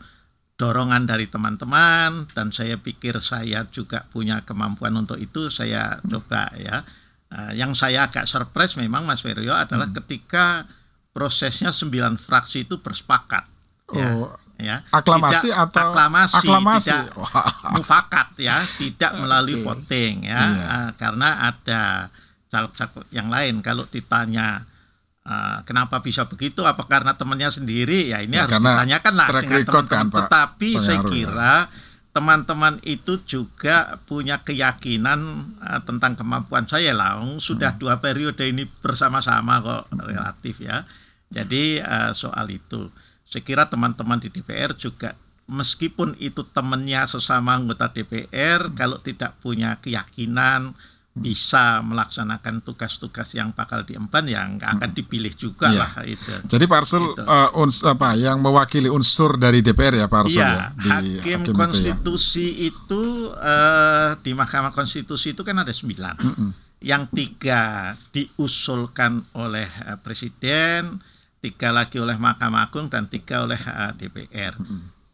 [0.56, 6.80] dorongan dari teman-teman dan saya pikir saya juga punya kemampuan untuk itu saya coba ya.
[7.26, 10.64] Eh, yang saya agak surprise memang Mas Feryo adalah ketika
[11.10, 13.44] prosesnya sembilan fraksi itu bersepakat
[13.92, 14.86] ya, Oh, ya.
[14.94, 16.86] aklamasi Tidak atau aklamasi, aklamasi?
[16.86, 17.02] tidak
[17.74, 19.64] mufakat ya, tidak melalui Oke.
[19.64, 20.64] voting ya, Iya.
[20.70, 21.82] eh, karena ada
[22.46, 23.54] caleg-caleg yang lain.
[23.58, 24.62] Kalau ditanya
[25.26, 29.60] eh, kenapa bisa begitu, apa karena temannya sendiri, ya ini Ya, harus ditanyakan lah dengan
[29.60, 29.86] teman-teman.
[29.90, 30.20] kan, Pak.
[30.24, 31.12] Tetapi saya Pengaruh, ya.
[31.12, 31.54] kira
[32.10, 35.20] teman-teman itu juga punya keyakinan
[35.60, 37.18] eh, tentang kemampuan saya lah.
[37.38, 37.80] Sudah Hmm.
[37.82, 40.86] dua periode ini bersama-sama kok relatif ya.
[41.28, 42.88] Jadi eh, soal itu,
[43.22, 45.12] saya kira teman-teman di DPR juga
[45.46, 50.74] meskipun itu temannya sesama anggota DPR, kalau tidak punya keyakinan
[51.16, 55.80] bisa melaksanakan tugas-tugas yang bakal diemban, ya nggak akan dipilih juga Iya.
[55.80, 56.32] lah itu.
[56.44, 57.22] Jadi Pak Arsul Gitu.
[57.22, 61.40] eh, uns- apa yang mewakili unsur dari DPR ya Pak Arsul Iya, ya di hakim
[61.40, 61.56] itu ya.
[61.56, 63.02] konstitusi itu
[63.34, 66.16] eh, di Mahkamah Konstitusi itu kan ada sembilan.
[66.18, 66.50] Mm-mm.
[66.78, 67.62] Yang tiga
[68.10, 71.00] diusulkan oleh eh, Presiden,
[71.38, 74.52] tiga lagi oleh Mahkamah Agung dan tiga oleh eh, DPR.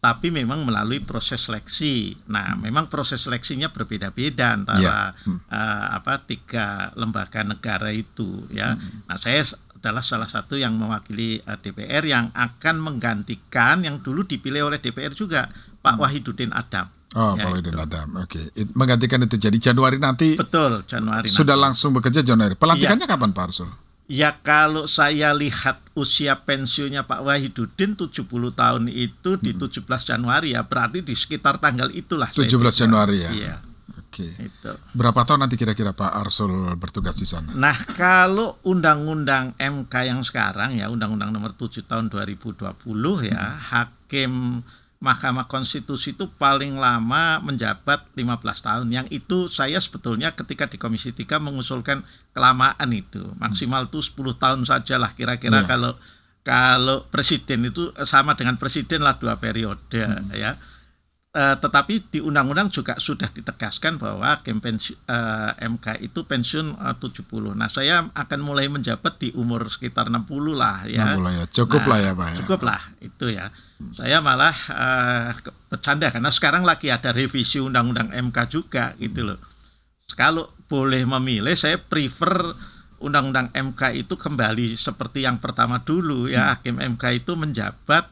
[0.03, 2.19] Tapi memang melalui proses seleksi.
[2.27, 4.99] Nah, memang proses seleksinya berbeda-beda antara Iya.
[5.23, 5.39] Hmm.
[5.47, 8.75] eh, apa tiga lembaga negara itu ya.
[8.75, 14.67] Nah, saya adalah salah satu yang mewakili eh, DPR yang akan menggantikan yang dulu dipilih
[14.67, 15.47] oleh DPR juga
[15.79, 16.91] Pak Wahidudin Adam.
[17.13, 17.71] Oh, Ya, Pak itu.
[17.71, 18.09] Adam.
[18.19, 18.41] Oke.
[18.55, 21.65] It- Menggantikan itu jadi Januari nanti Betul, Januari sudah nanti.
[21.69, 22.57] langsung bekerja Januari.
[22.57, 23.71] Pelantikannya kapan Pak Arsul?
[24.11, 30.67] Ya kalau saya lihat usia pensiunnya Pak Wahidudin 70 tahun itu di 17 Januari ya
[30.67, 32.29] berarti di sekitar tanggal itulah.
[32.35, 32.71] saya 17 pikir.
[32.83, 33.31] Januari ya.
[33.31, 33.55] Iya,
[34.03, 34.29] Oke.
[34.37, 34.73] itu.
[34.93, 37.57] Berapa tahun nanti kira-kira Pak Arsul bertugas di sana?
[37.57, 42.69] Nah, kalau undang-undang MK yang sekarang ya, undang-undang nomor 7 tahun 2020
[43.25, 44.61] ya, hakim
[45.03, 48.87] Mahkamah Konstitusi itu paling lama menjabat 15 tahun.
[48.87, 53.35] Yang itu saya sebetulnya ketika di Komisi 3 mengusulkan kelamaan itu.
[53.35, 55.69] Maksimal itu 10 tahun saja lah kira-kira Iya.
[55.69, 55.93] kalau
[56.47, 60.55] kalau presiden itu sama dengan presiden lah dua periode ya.
[61.33, 66.93] Eh, tetapi di undang-undang juga sudah ditegaskan bahwa hakim pensi- eh, MK itu pensiun eh,
[67.01, 67.57] 70.
[67.57, 71.17] Nah, saya akan mulai menjabat di umur sekitar 60 lah ya.
[71.17, 71.45] 60 ya.
[71.49, 72.37] Cukup Nah, lah ya Pak ya.
[72.45, 73.49] Cukup lah itu ya.
[73.97, 79.41] Saya malah eh, ke- bercanda karena sekarang lagi ada revisi undang-undang MK juga gitu loh.
[80.13, 82.53] Kalau boleh memilih, saya prefer
[83.01, 86.53] undang-undang MK itu kembali seperti yang pertama dulu ya.
[86.53, 88.05] Hakim MK itu menjabat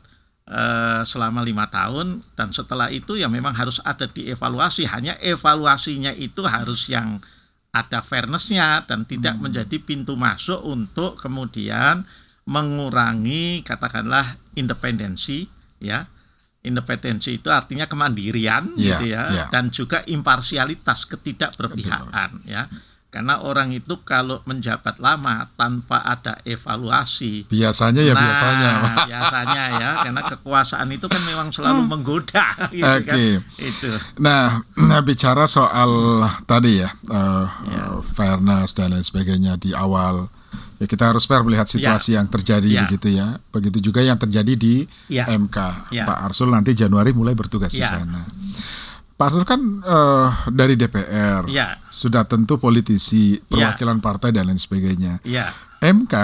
[0.50, 4.84] eh, selama lima tahun dan setelah itu ya memang harus ada dievaluasi.
[4.90, 7.22] Hanya evaluasinya itu harus yang
[7.70, 12.02] ada fairnessnya dan tidak menjadi pintu masuk untuk kemudian
[12.50, 15.46] mengurangi katakanlah independensi
[15.78, 16.10] ya
[16.66, 19.44] independensi itu artinya kemandirian Iya, gitu ya iya.
[19.54, 22.66] dan juga imparsialitas ketidakberpihakan ya
[23.10, 27.42] Karena orang itu kalau menjabat lama tanpa ada evaluasi.
[27.50, 28.70] Biasanya ya nah, biasanya.
[29.10, 31.90] biasanya ya, karena kekuasaan itu kan memang selalu Hmm.
[31.90, 32.46] menggoda.
[32.70, 33.02] Gitu Oke.
[33.10, 33.18] kan.
[33.58, 33.90] Itu.
[34.22, 35.90] Nah, nah, bicara soal
[36.46, 37.82] tadi ya, eh, Ya.
[37.90, 40.30] eh, fairness dan lain sebagainya di awal,
[40.78, 42.86] ya kita harus fair melihat situasi yang terjadi Ya.
[42.86, 43.42] begitu ya.
[43.50, 45.26] Begitu juga yang terjadi di Ya.
[45.26, 45.90] MK.
[45.90, 46.06] Ya.
[46.06, 47.90] Pak Arsul nanti Januari mulai bertugas di Ya.
[47.90, 48.22] sana.
[49.20, 51.76] Pak Arsul kan eh, dari DPR, Ya.
[51.92, 55.20] sudah tentu politisi, perwakilan partai dan lain sebagainya.
[55.28, 55.52] Ya.
[55.84, 56.14] MK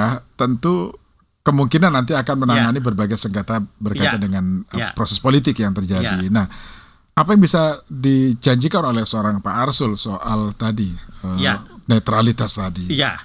[0.41, 0.97] tentu
[1.45, 4.25] kemungkinan nanti akan menangani berbagai sengketa berkaitan Ya.
[4.25, 4.89] dengan uh, Ya.
[4.97, 6.25] proses politik yang terjadi.
[6.25, 6.33] Ya.
[6.33, 6.49] Nah,
[7.13, 11.69] apa yang bisa dijanjikan oleh seorang Pak Arsul soal tadi uh, Ya.
[11.85, 12.89] netralitas tadi?
[12.89, 13.21] Iya.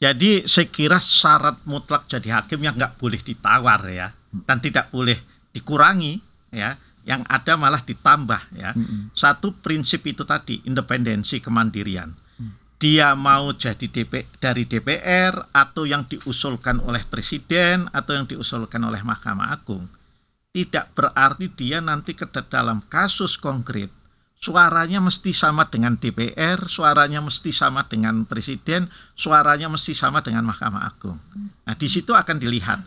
[0.00, 4.16] Jadi saya kira syarat mutlak jadi hakim yang nggak boleh ditawar ya
[4.48, 5.20] dan tidak boleh
[5.52, 6.18] dikurangi
[6.56, 6.74] ya.
[7.04, 8.72] Yang ada malah ditambah ya.
[8.72, 9.12] Mm-mm.
[9.12, 12.16] Satu prinsip itu tadi independensi kemandirian.
[12.74, 19.00] Dia mau jadi DP, dari DPR atau yang diusulkan oleh presiden atau yang diusulkan oleh
[19.00, 19.88] Mahkamah Agung.
[20.52, 23.88] Tidak berarti dia nanti ke dalam kasus konkret
[24.44, 30.84] suaranya mesti sama dengan DPR, suaranya mesti sama dengan presiden, suaranya mesti sama dengan Mahkamah
[30.84, 31.16] Agung.
[31.64, 32.84] Nah, di situ akan dilihat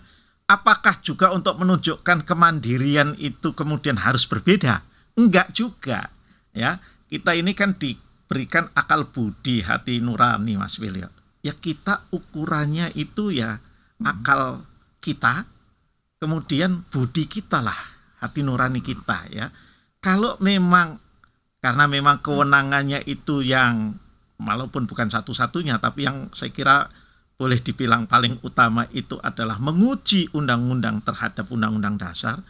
[0.48, 4.82] apakah juga untuk menunjukkan kemandirian itu kemudian harus berbeda?
[5.20, 6.10] Enggak juga,
[6.56, 6.80] ya.
[7.08, 11.12] Kita ini kan diberikan akal budi, hati nurani, Mas William.
[11.44, 13.60] Ya kita ukurannya itu ya
[14.04, 14.68] akal
[15.00, 15.48] kita,
[16.20, 17.78] kemudian budi kita lah,
[18.20, 19.48] hati nurani kita ya.
[20.04, 21.00] Kalau memang
[21.64, 23.98] karena memang kewenangannya itu yang
[24.38, 26.78] walaupun bukan satu-satunya tapi yang saya kira
[27.38, 32.42] boleh dibilang paling utama itu adalah menguji undang-undang terhadap undang-undang dasar.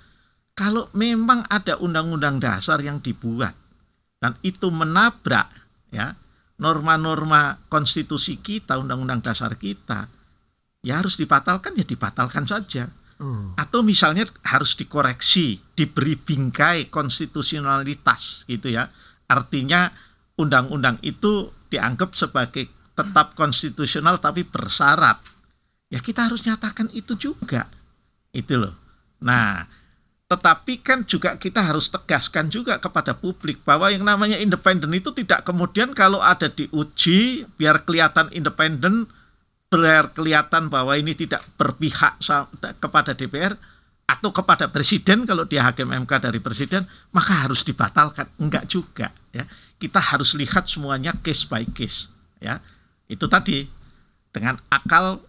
[0.58, 3.54] Kalau memang ada undang-undang dasar yang dibuat
[4.18, 5.54] dan itu menabrak
[5.94, 6.18] ya
[6.58, 10.10] norma-norma konstitusi kita, undang-undang dasar kita,
[10.82, 12.90] ya harus dibatalkan ya dibatalkan saja.
[13.18, 13.54] Oh.
[13.58, 18.90] Atau misalnya harus dikoreksi, diberi bingkai konstitusionalitas gitu ya.
[19.30, 19.94] Artinya
[20.38, 25.22] undang-undang itu dianggap sebagai tetap konstitusional tapi bersyarat.
[25.94, 27.70] Ya kita harus nyatakan itu juga.
[28.34, 28.76] Itu loh.
[29.22, 29.70] Nah,
[30.28, 35.48] tetapi kan juga kita harus tegaskan juga kepada publik bahwa yang namanya independen itu tidak
[35.48, 39.08] kemudian kalau ada diuji biar kelihatan independen,
[39.72, 42.20] biar kelihatan bahwa ini tidak berpihak
[42.84, 43.56] kepada DPR
[44.08, 49.44] atau kepada presiden kalau dia hakim MK dari presiden maka harus dibatalkan enggak juga ya
[49.84, 52.08] kita harus lihat semuanya case by case
[52.40, 52.64] ya
[53.08, 53.68] itu tadi
[54.32, 55.24] dengan akal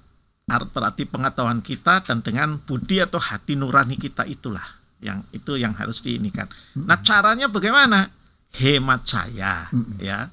[0.50, 5.78] ar- berarti pengetahuan kita dan dengan budi atau hati nurani kita itulah yang itu yang
[5.78, 6.50] harus diinikan.
[6.74, 8.10] Nah caranya bagaimana?
[8.48, 9.68] Hemat saya
[10.00, 10.32] ya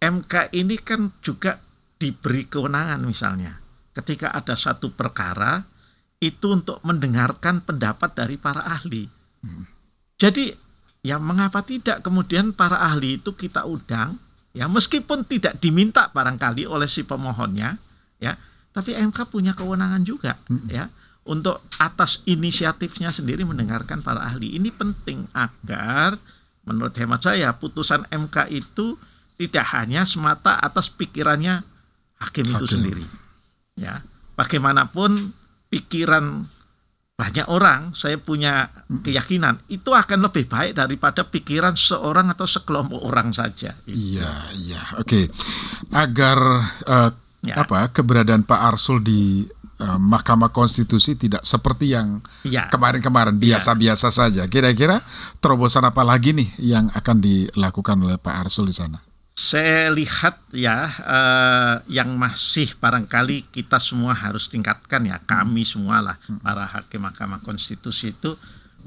[0.00, 1.56] MK ini kan juga
[1.96, 3.60] diberi kewenangan misalnya
[3.96, 5.64] ketika ada satu perkara
[6.20, 9.08] itu untuk mendengarkan pendapat dari para ahli.
[10.20, 10.52] Jadi
[11.00, 16.90] ya mengapa tidak kemudian para ahli itu kita undang ya meskipun tidak diminta barangkali oleh
[16.90, 17.78] si pemohonnya
[18.18, 18.34] ya
[18.70, 20.70] tapi MK punya kewenangan juga Mm-mm.
[20.70, 20.90] ya
[21.26, 26.18] untuk atas inisiatifnya sendiri mendengarkan para ahli ini penting agar
[26.66, 28.98] menurut hemat saya putusan MK itu
[29.38, 31.62] tidak hanya semata atas pikirannya
[32.20, 32.74] hakim itu Hakim.
[32.74, 33.04] sendiri
[33.78, 34.02] ya
[34.34, 35.32] bagaimanapun
[35.70, 36.50] pikiran
[37.20, 38.72] banyak orang saya punya
[39.04, 44.80] keyakinan itu akan lebih baik daripada pikiran seorang atau sekelompok orang saja Iya, iya.
[44.96, 45.28] Oke.
[45.90, 46.38] Agar
[46.82, 47.64] eh, Ya.
[47.64, 49.48] apa keberadaan Pak Arsul di
[49.80, 53.56] eh, Mahkamah Konstitusi tidak seperti yang ya kemarin-kemarin Iya.
[53.56, 54.44] biasa-biasa saja.
[54.44, 55.00] Kira-kira
[55.40, 59.00] terobosan apa lagi nih yang akan dilakukan oleh Pak Arsul di sana?
[59.40, 66.16] Saya lihat ya eh, yang masih barangkali kita semua harus tingkatkan ya kami semua lah
[66.44, 68.36] para hakim Mahkamah Konstitusi itu.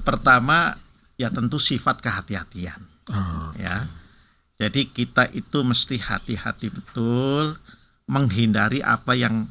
[0.06, 0.78] Pertama
[1.18, 2.82] ya tentu sifat kehati-hatian.
[3.10, 3.90] Oh, ya.
[4.62, 7.58] Jadi kita itu mesti hati-hati betul
[8.06, 9.50] menghindari apa yang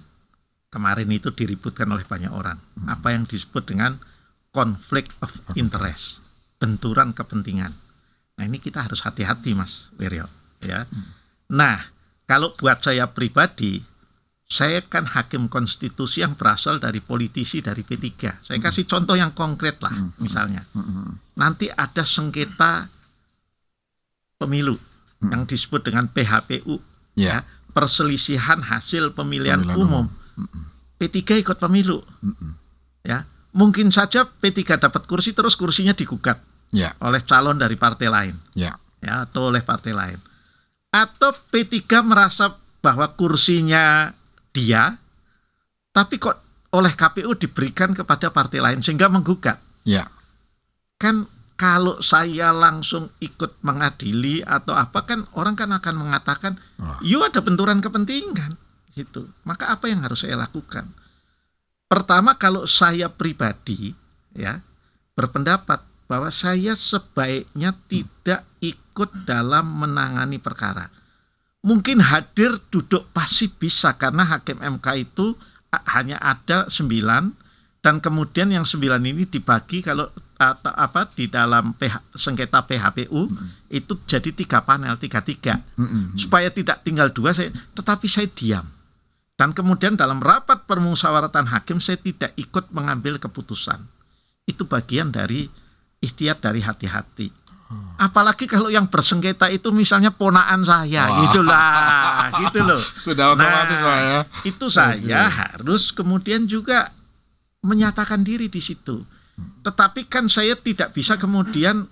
[0.71, 2.63] kemarin itu diributkan oleh banyak orang.
[2.87, 3.99] Apa yang disebut dengan
[4.55, 6.23] conflict of interest,
[6.63, 7.75] benturan kepentingan.
[8.39, 10.31] Nah, ini kita harus hati-hati Mas Wiryo,
[10.63, 10.87] ya.
[11.51, 11.91] Nah,
[12.25, 13.83] kalau buat saya pribadi,
[14.45, 18.41] saya kan hakim konstitusi yang berasal dari politisi dari P3.
[18.45, 20.13] Saya kasih contoh yang konkret lah, Hmm.
[20.17, 21.37] misalnya mm-mm.
[21.37, 22.89] nanti ada sengketa
[24.37, 24.77] pemilu
[25.23, 25.31] Hmm.
[25.31, 26.83] yang disebut dengan PHPU
[27.15, 27.47] Ya.
[27.71, 30.07] perselisihan hasil pemilihan, Pemilihan umum.
[30.35, 30.63] Mm-mm.
[30.99, 32.03] P3 ikut pemilu
[33.03, 33.27] ya.
[33.53, 36.41] Mungkin saja P3 dapat kursi terus kursinya digugat
[36.73, 38.81] Ya, oleh calon dari partai lain ya.
[39.05, 40.19] ya atau oleh partai lain.
[40.93, 44.13] Atau P3 merasa bahwa kursinya
[44.53, 45.01] dia,
[45.97, 46.37] tapi kok
[46.73, 49.57] oleh KPU diberikan kepada partai lain sehingga menggugat.
[49.89, 50.13] Ya.
[51.01, 56.61] Kan kalau saya langsung ikut mengadili atau apa kan orang kan akan mengatakan.
[57.01, 58.61] "You ada benturan kepentingan."
[58.93, 59.29] gitu.
[59.45, 60.93] Maka apa yang harus saya lakukan?
[61.89, 63.93] Pertama kalau saya pribadi
[64.33, 64.65] ya
[65.13, 70.93] berpendapat bahwa saya sebaiknya tidak ikut dalam menangani perkara.
[71.63, 75.39] Mungkin hadir duduk pasif bisa karena hakim MK itu
[75.73, 77.33] hanya ada sembilan
[77.83, 80.07] dan kemudian yang sembilan ini dibagi kalau
[80.43, 83.31] atau apa di dalam PH, sengketa PHPU
[83.71, 86.19] itu jadi tiga panel tiga tiga Mm-mm.
[86.19, 88.67] supaya tidak tinggal dua saya tetapi saya diam
[89.39, 93.87] dan kemudian dalam rapat permusyawaratan hakim saya tidak ikut mengambil keputusan
[94.51, 95.47] itu bagian dari
[96.03, 97.31] ikhtiar dari hati-hati
[97.97, 101.19] apalagi kalau yang bersengketa itu misalnya ponaan saya Wah.
[101.25, 101.65] gitulah
[102.45, 104.19] gitu loh Sudah otomatis Nah, Pak ya.
[104.45, 106.93] itu saya harus kemudian juga
[107.63, 109.07] menyatakan diri di situ.
[109.63, 111.89] Tetapi kan saya tidak bisa kemudian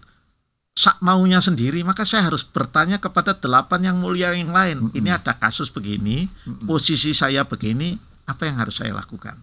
[0.74, 4.90] sak maunya sendiri, maka saya harus bertanya kepada delapan yang mulia yang lain.
[4.92, 6.30] Ini ada kasus begini,
[6.66, 7.96] posisi saya begini,
[8.26, 9.38] apa yang harus saya lakukan?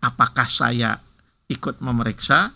[0.00, 1.00] Apakah saya
[1.48, 2.52] ikut memeriksa,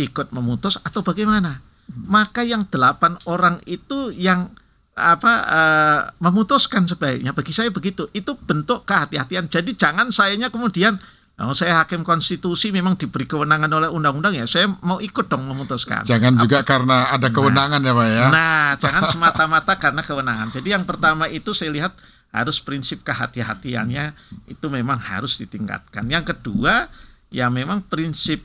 [0.00, 1.60] ikut memutus atau bagaimana?
[1.90, 4.54] Maka yang delapan orang itu yang
[4.94, 11.00] apa eh, memutuskan sebaiknya bagi saya begitu itu bentuk kehati-hatian jadi jangan sayanya kemudian
[11.40, 16.04] oh, saya hakim konstitusi memang diberi kewenangan oleh undang-undang ya saya mau ikut dong memutuskan
[16.04, 18.24] Jangan juga karena ada kewenangan ya Pak ya.
[18.28, 20.48] Nah, jangan semata-mata karena kewenangan.
[20.52, 21.92] Jadi yang pertama itu saya lihat
[22.30, 24.14] harus prinsip kehati-hatiannya
[24.46, 26.06] itu memang harus ditingkatkan.
[26.06, 26.92] Yang kedua
[27.32, 28.42] ya memang prinsip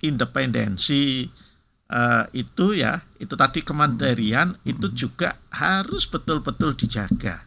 [0.00, 1.26] independensi
[1.86, 7.44] eh, itu ya itu tadi kemandirian itu juga harus betul-betul dijaga.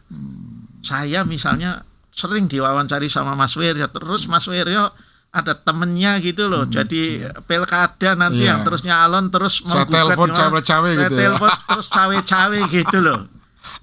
[0.80, 4.90] Saya misalnya sering diwawancari sama Mas Wiryo terus Mas Wiryo
[5.28, 8.48] ada temennya gitu loh jadi pilkada nanti Iya.
[8.48, 11.36] yang terus nyalon terus Saya telepon cawe-cawe Saya gitu ya.
[11.36, 13.20] telepon terus cawe-cawe gitu loh.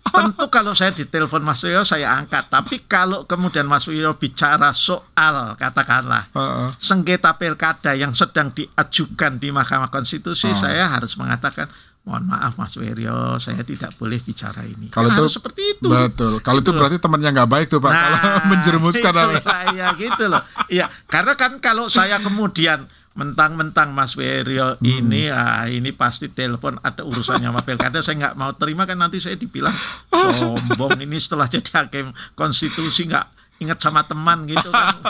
[0.06, 2.48] Tentu kalau saya ditelepon Mas Wiryo saya angkat.
[2.48, 6.70] Tapi kalau kemudian Mas Wiryo bicara soal katakanlah Heeh.
[6.78, 10.56] sengketa pilkada yang sedang diajukan di Mahkamah Konstitusi, Oh.
[10.56, 11.68] saya harus mengatakan
[12.02, 14.88] mohon maaf Mas Wiryo, saya tidak boleh bicara ini.
[14.88, 15.90] Kalau itu- harus seperti itu.
[15.90, 16.38] Betul.
[16.40, 17.92] Kalau itu Gitu berarti temannya nggak baik tuh Pak.
[17.92, 18.20] kalau
[18.54, 19.42] menjerumuskan itu apa?
[19.42, 20.42] ya, ya gitu loh.
[20.70, 24.84] Iya, karena kan kalau saya kemudian mentang-mentang Mas Wiryo Hmm.
[24.84, 29.18] ini ah, ini pasti telepon ada urusannya sama pilkada saya nggak mau terima kan nanti
[29.18, 29.72] saya dibilang
[30.10, 35.00] sombong ini setelah jadi hakim konstitusi nggak ingat sama teman gitu kan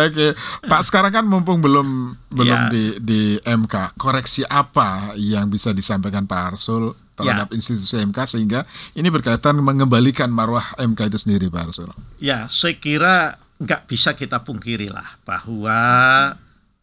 [0.00, 1.88] Oke, Pak sekarang kan mumpung belum
[2.28, 2.68] belum Ya.
[2.68, 7.54] di di MK, koreksi apa yang bisa disampaikan Pak Arsul terhadap Ya.
[7.54, 11.90] institusi MK sehingga ini berkaitan mengembalikan marwah MK itu sendiri Pak Arsul.
[12.18, 13.14] ya saya kira
[13.58, 15.78] nggak bisa kita pungkiri lah bahwa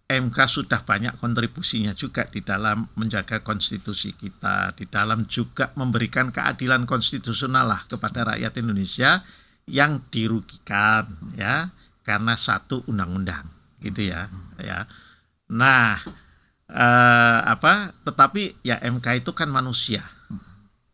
[0.08, 6.88] MK sudah banyak kontribusinya juga di dalam menjaga konstitusi kita, di dalam juga memberikan keadilan
[6.88, 9.20] konstitusional lah kepada rakyat Indonesia
[9.68, 11.76] yang dirugikan ya
[12.08, 13.52] karena satu undang-undang
[13.84, 14.32] gitu ya
[14.64, 14.88] ya.
[15.52, 16.00] Nah,
[16.72, 17.92] eh, apa?
[18.08, 20.08] Tetapi ya MK itu kan manusia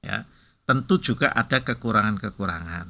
[0.02, 0.26] ya.
[0.66, 2.88] Tentu juga ada kekurangan-kekurangan.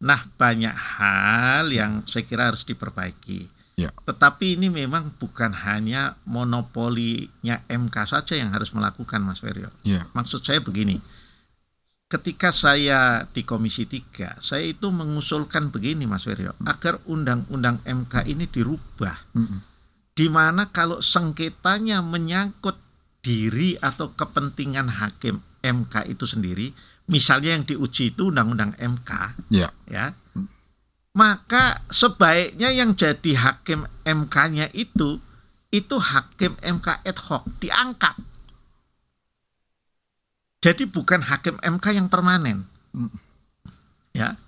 [0.00, 3.53] Nah, banyak hal yang saya kira harus diperbaiki.
[3.74, 3.90] Ya.
[4.06, 9.74] Tetapi ini memang bukan hanya monopolinya MK saja yang harus melakukan Mas Feryo.
[9.82, 10.06] Iya.
[10.14, 11.02] Maksud saya begini.
[12.06, 18.46] Ketika saya di Komisi 3, saya itu mengusulkan begini Mas Feryo, agar undang-undang MK ini
[18.46, 19.34] dirubah.
[19.34, 19.58] Mm-mm.
[20.14, 22.78] Di mana kalau sengketanya menyangkut
[23.18, 26.70] diri atau kepentingan hakim MK itu sendiri,
[27.10, 29.10] misalnya yang diuji itu undang-undang MK,
[29.50, 29.74] Iya.
[29.90, 30.14] ya
[31.14, 35.22] maka sebaiknya yang jadi hakim MK-nya itu
[35.70, 38.14] itu hakim MK ad hoc diangkat.
[40.62, 42.66] Jadi bukan hakim MK yang permanen.
[44.14, 44.38] Ya.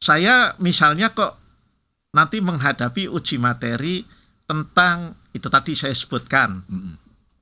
[0.00, 1.36] Saya misalnya kok
[2.12, 4.04] nanti menghadapi uji materi
[4.48, 6.64] tentang itu tadi saya sebutkan.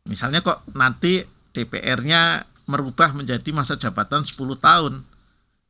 [0.06, 1.22] Misalnya kok nanti
[1.54, 5.06] DPR-nya merubah menjadi masa jabatan 10 tahun.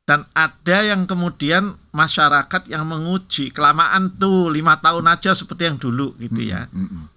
[0.04, 6.12] Dan ada yang kemudian masyarakat yang menguji kelamaan tuh lima tahun aja seperti yang dulu
[6.20, 6.68] gitu ya.
[6.68, 7.08] Mm-mm.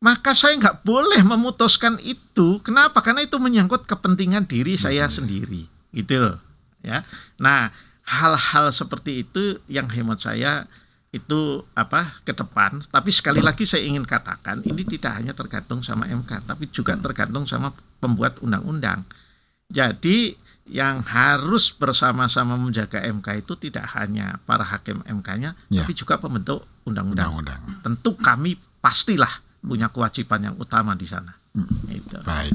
[0.00, 2.62] Maka saya nggak boleh memutuskan itu.
[2.62, 3.02] Kenapa?
[3.02, 5.66] Karena itu menyangkut kepentingan diri saya sendiri.
[5.66, 6.36] sendiri, gitu loh.
[6.80, 7.04] Ya.
[7.36, 7.74] Nah,
[8.06, 10.64] hal-hal seperti itu yang hemat saya
[11.10, 12.80] itu apa ke depan.
[12.86, 17.44] Tapi sekali lagi saya ingin katakan ini tidak hanya tergantung sama MK, tapi juga tergantung
[17.44, 19.02] sama pembuat undang-undang.
[19.70, 20.34] Jadi
[20.70, 25.82] yang harus bersama-sama menjaga MK itu tidak hanya para hakim MK-nya, Ya.
[25.82, 27.42] tapi juga pembentuk undang-undang.
[27.82, 31.34] Tentu kami pastilah punya kewajiban yang utama di sana.
[31.90, 32.22] Itu.
[32.22, 32.54] Baik.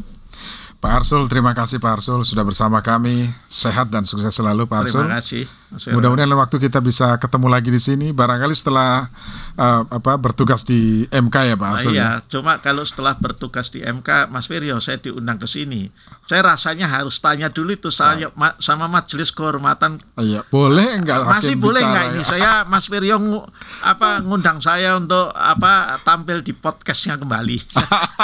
[0.76, 3.26] Pak Arsul, terima kasih Pak Arsul sudah bersama kami.
[3.45, 5.01] Sehat dan sukses selalu Pak Arsul.
[5.01, 5.43] Terima kasih.
[5.88, 8.07] Mudah-mudahan waktu kita bisa ketemu lagi di sini.
[8.09, 9.09] Barangkali setelah
[9.55, 11.91] eh, apa bertugas di MK ya Pak Nah, Arsul.
[11.91, 12.09] iya, ya?
[12.23, 15.89] cuma kalau setelah bertugas di MK, Mas Firyo, saya diundang ke sini.
[16.23, 21.53] Saya rasanya harus tanya dulu itu saya ma- sama Majelis Kehormatan Iya, boleh enggak masih
[21.53, 22.26] hakim boleh bicara nggak ini ya?
[22.26, 23.45] saya Mas Firyo ngu-
[23.80, 27.57] apa ngundang saya untuk apa tampil di podcastnya kembali.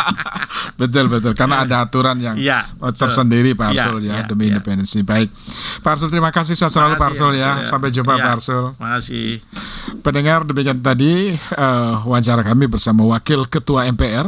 [0.80, 2.98] betul betul karena ada aturan yang Betul.
[2.98, 4.58] tersendiri Pak Iya, Arsul ya iya, demi iya.
[4.58, 5.00] independensi.
[5.02, 5.30] Baik,
[5.80, 7.62] Pak Arsul terima kasih sehat selalu Pak Arsul ya.
[7.62, 7.70] Mas.
[7.70, 8.24] Sampai jumpa Iya.
[8.26, 8.64] Pak Arsul.
[8.76, 9.30] Makasih.
[10.02, 14.28] Pendengar demikian tadi eh, wawancara kami bersama Wakil Ketua MPR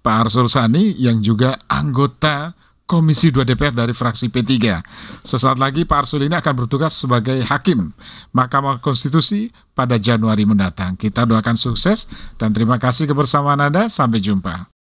[0.00, 2.56] Pak Arsul Sani yang juga anggota
[2.90, 4.50] Komisi 2 DPR dari fraksi P3.
[5.22, 7.94] Sesaat lagi Pak Arsul ini akan bertugas sebagai hakim
[8.34, 9.46] Mahkamah Konstitusi
[9.78, 10.98] pada Januari mendatang.
[10.98, 13.86] Kita doakan sukses dan terima kasih kebersamaan Anda.
[13.86, 14.79] Sampai jumpa.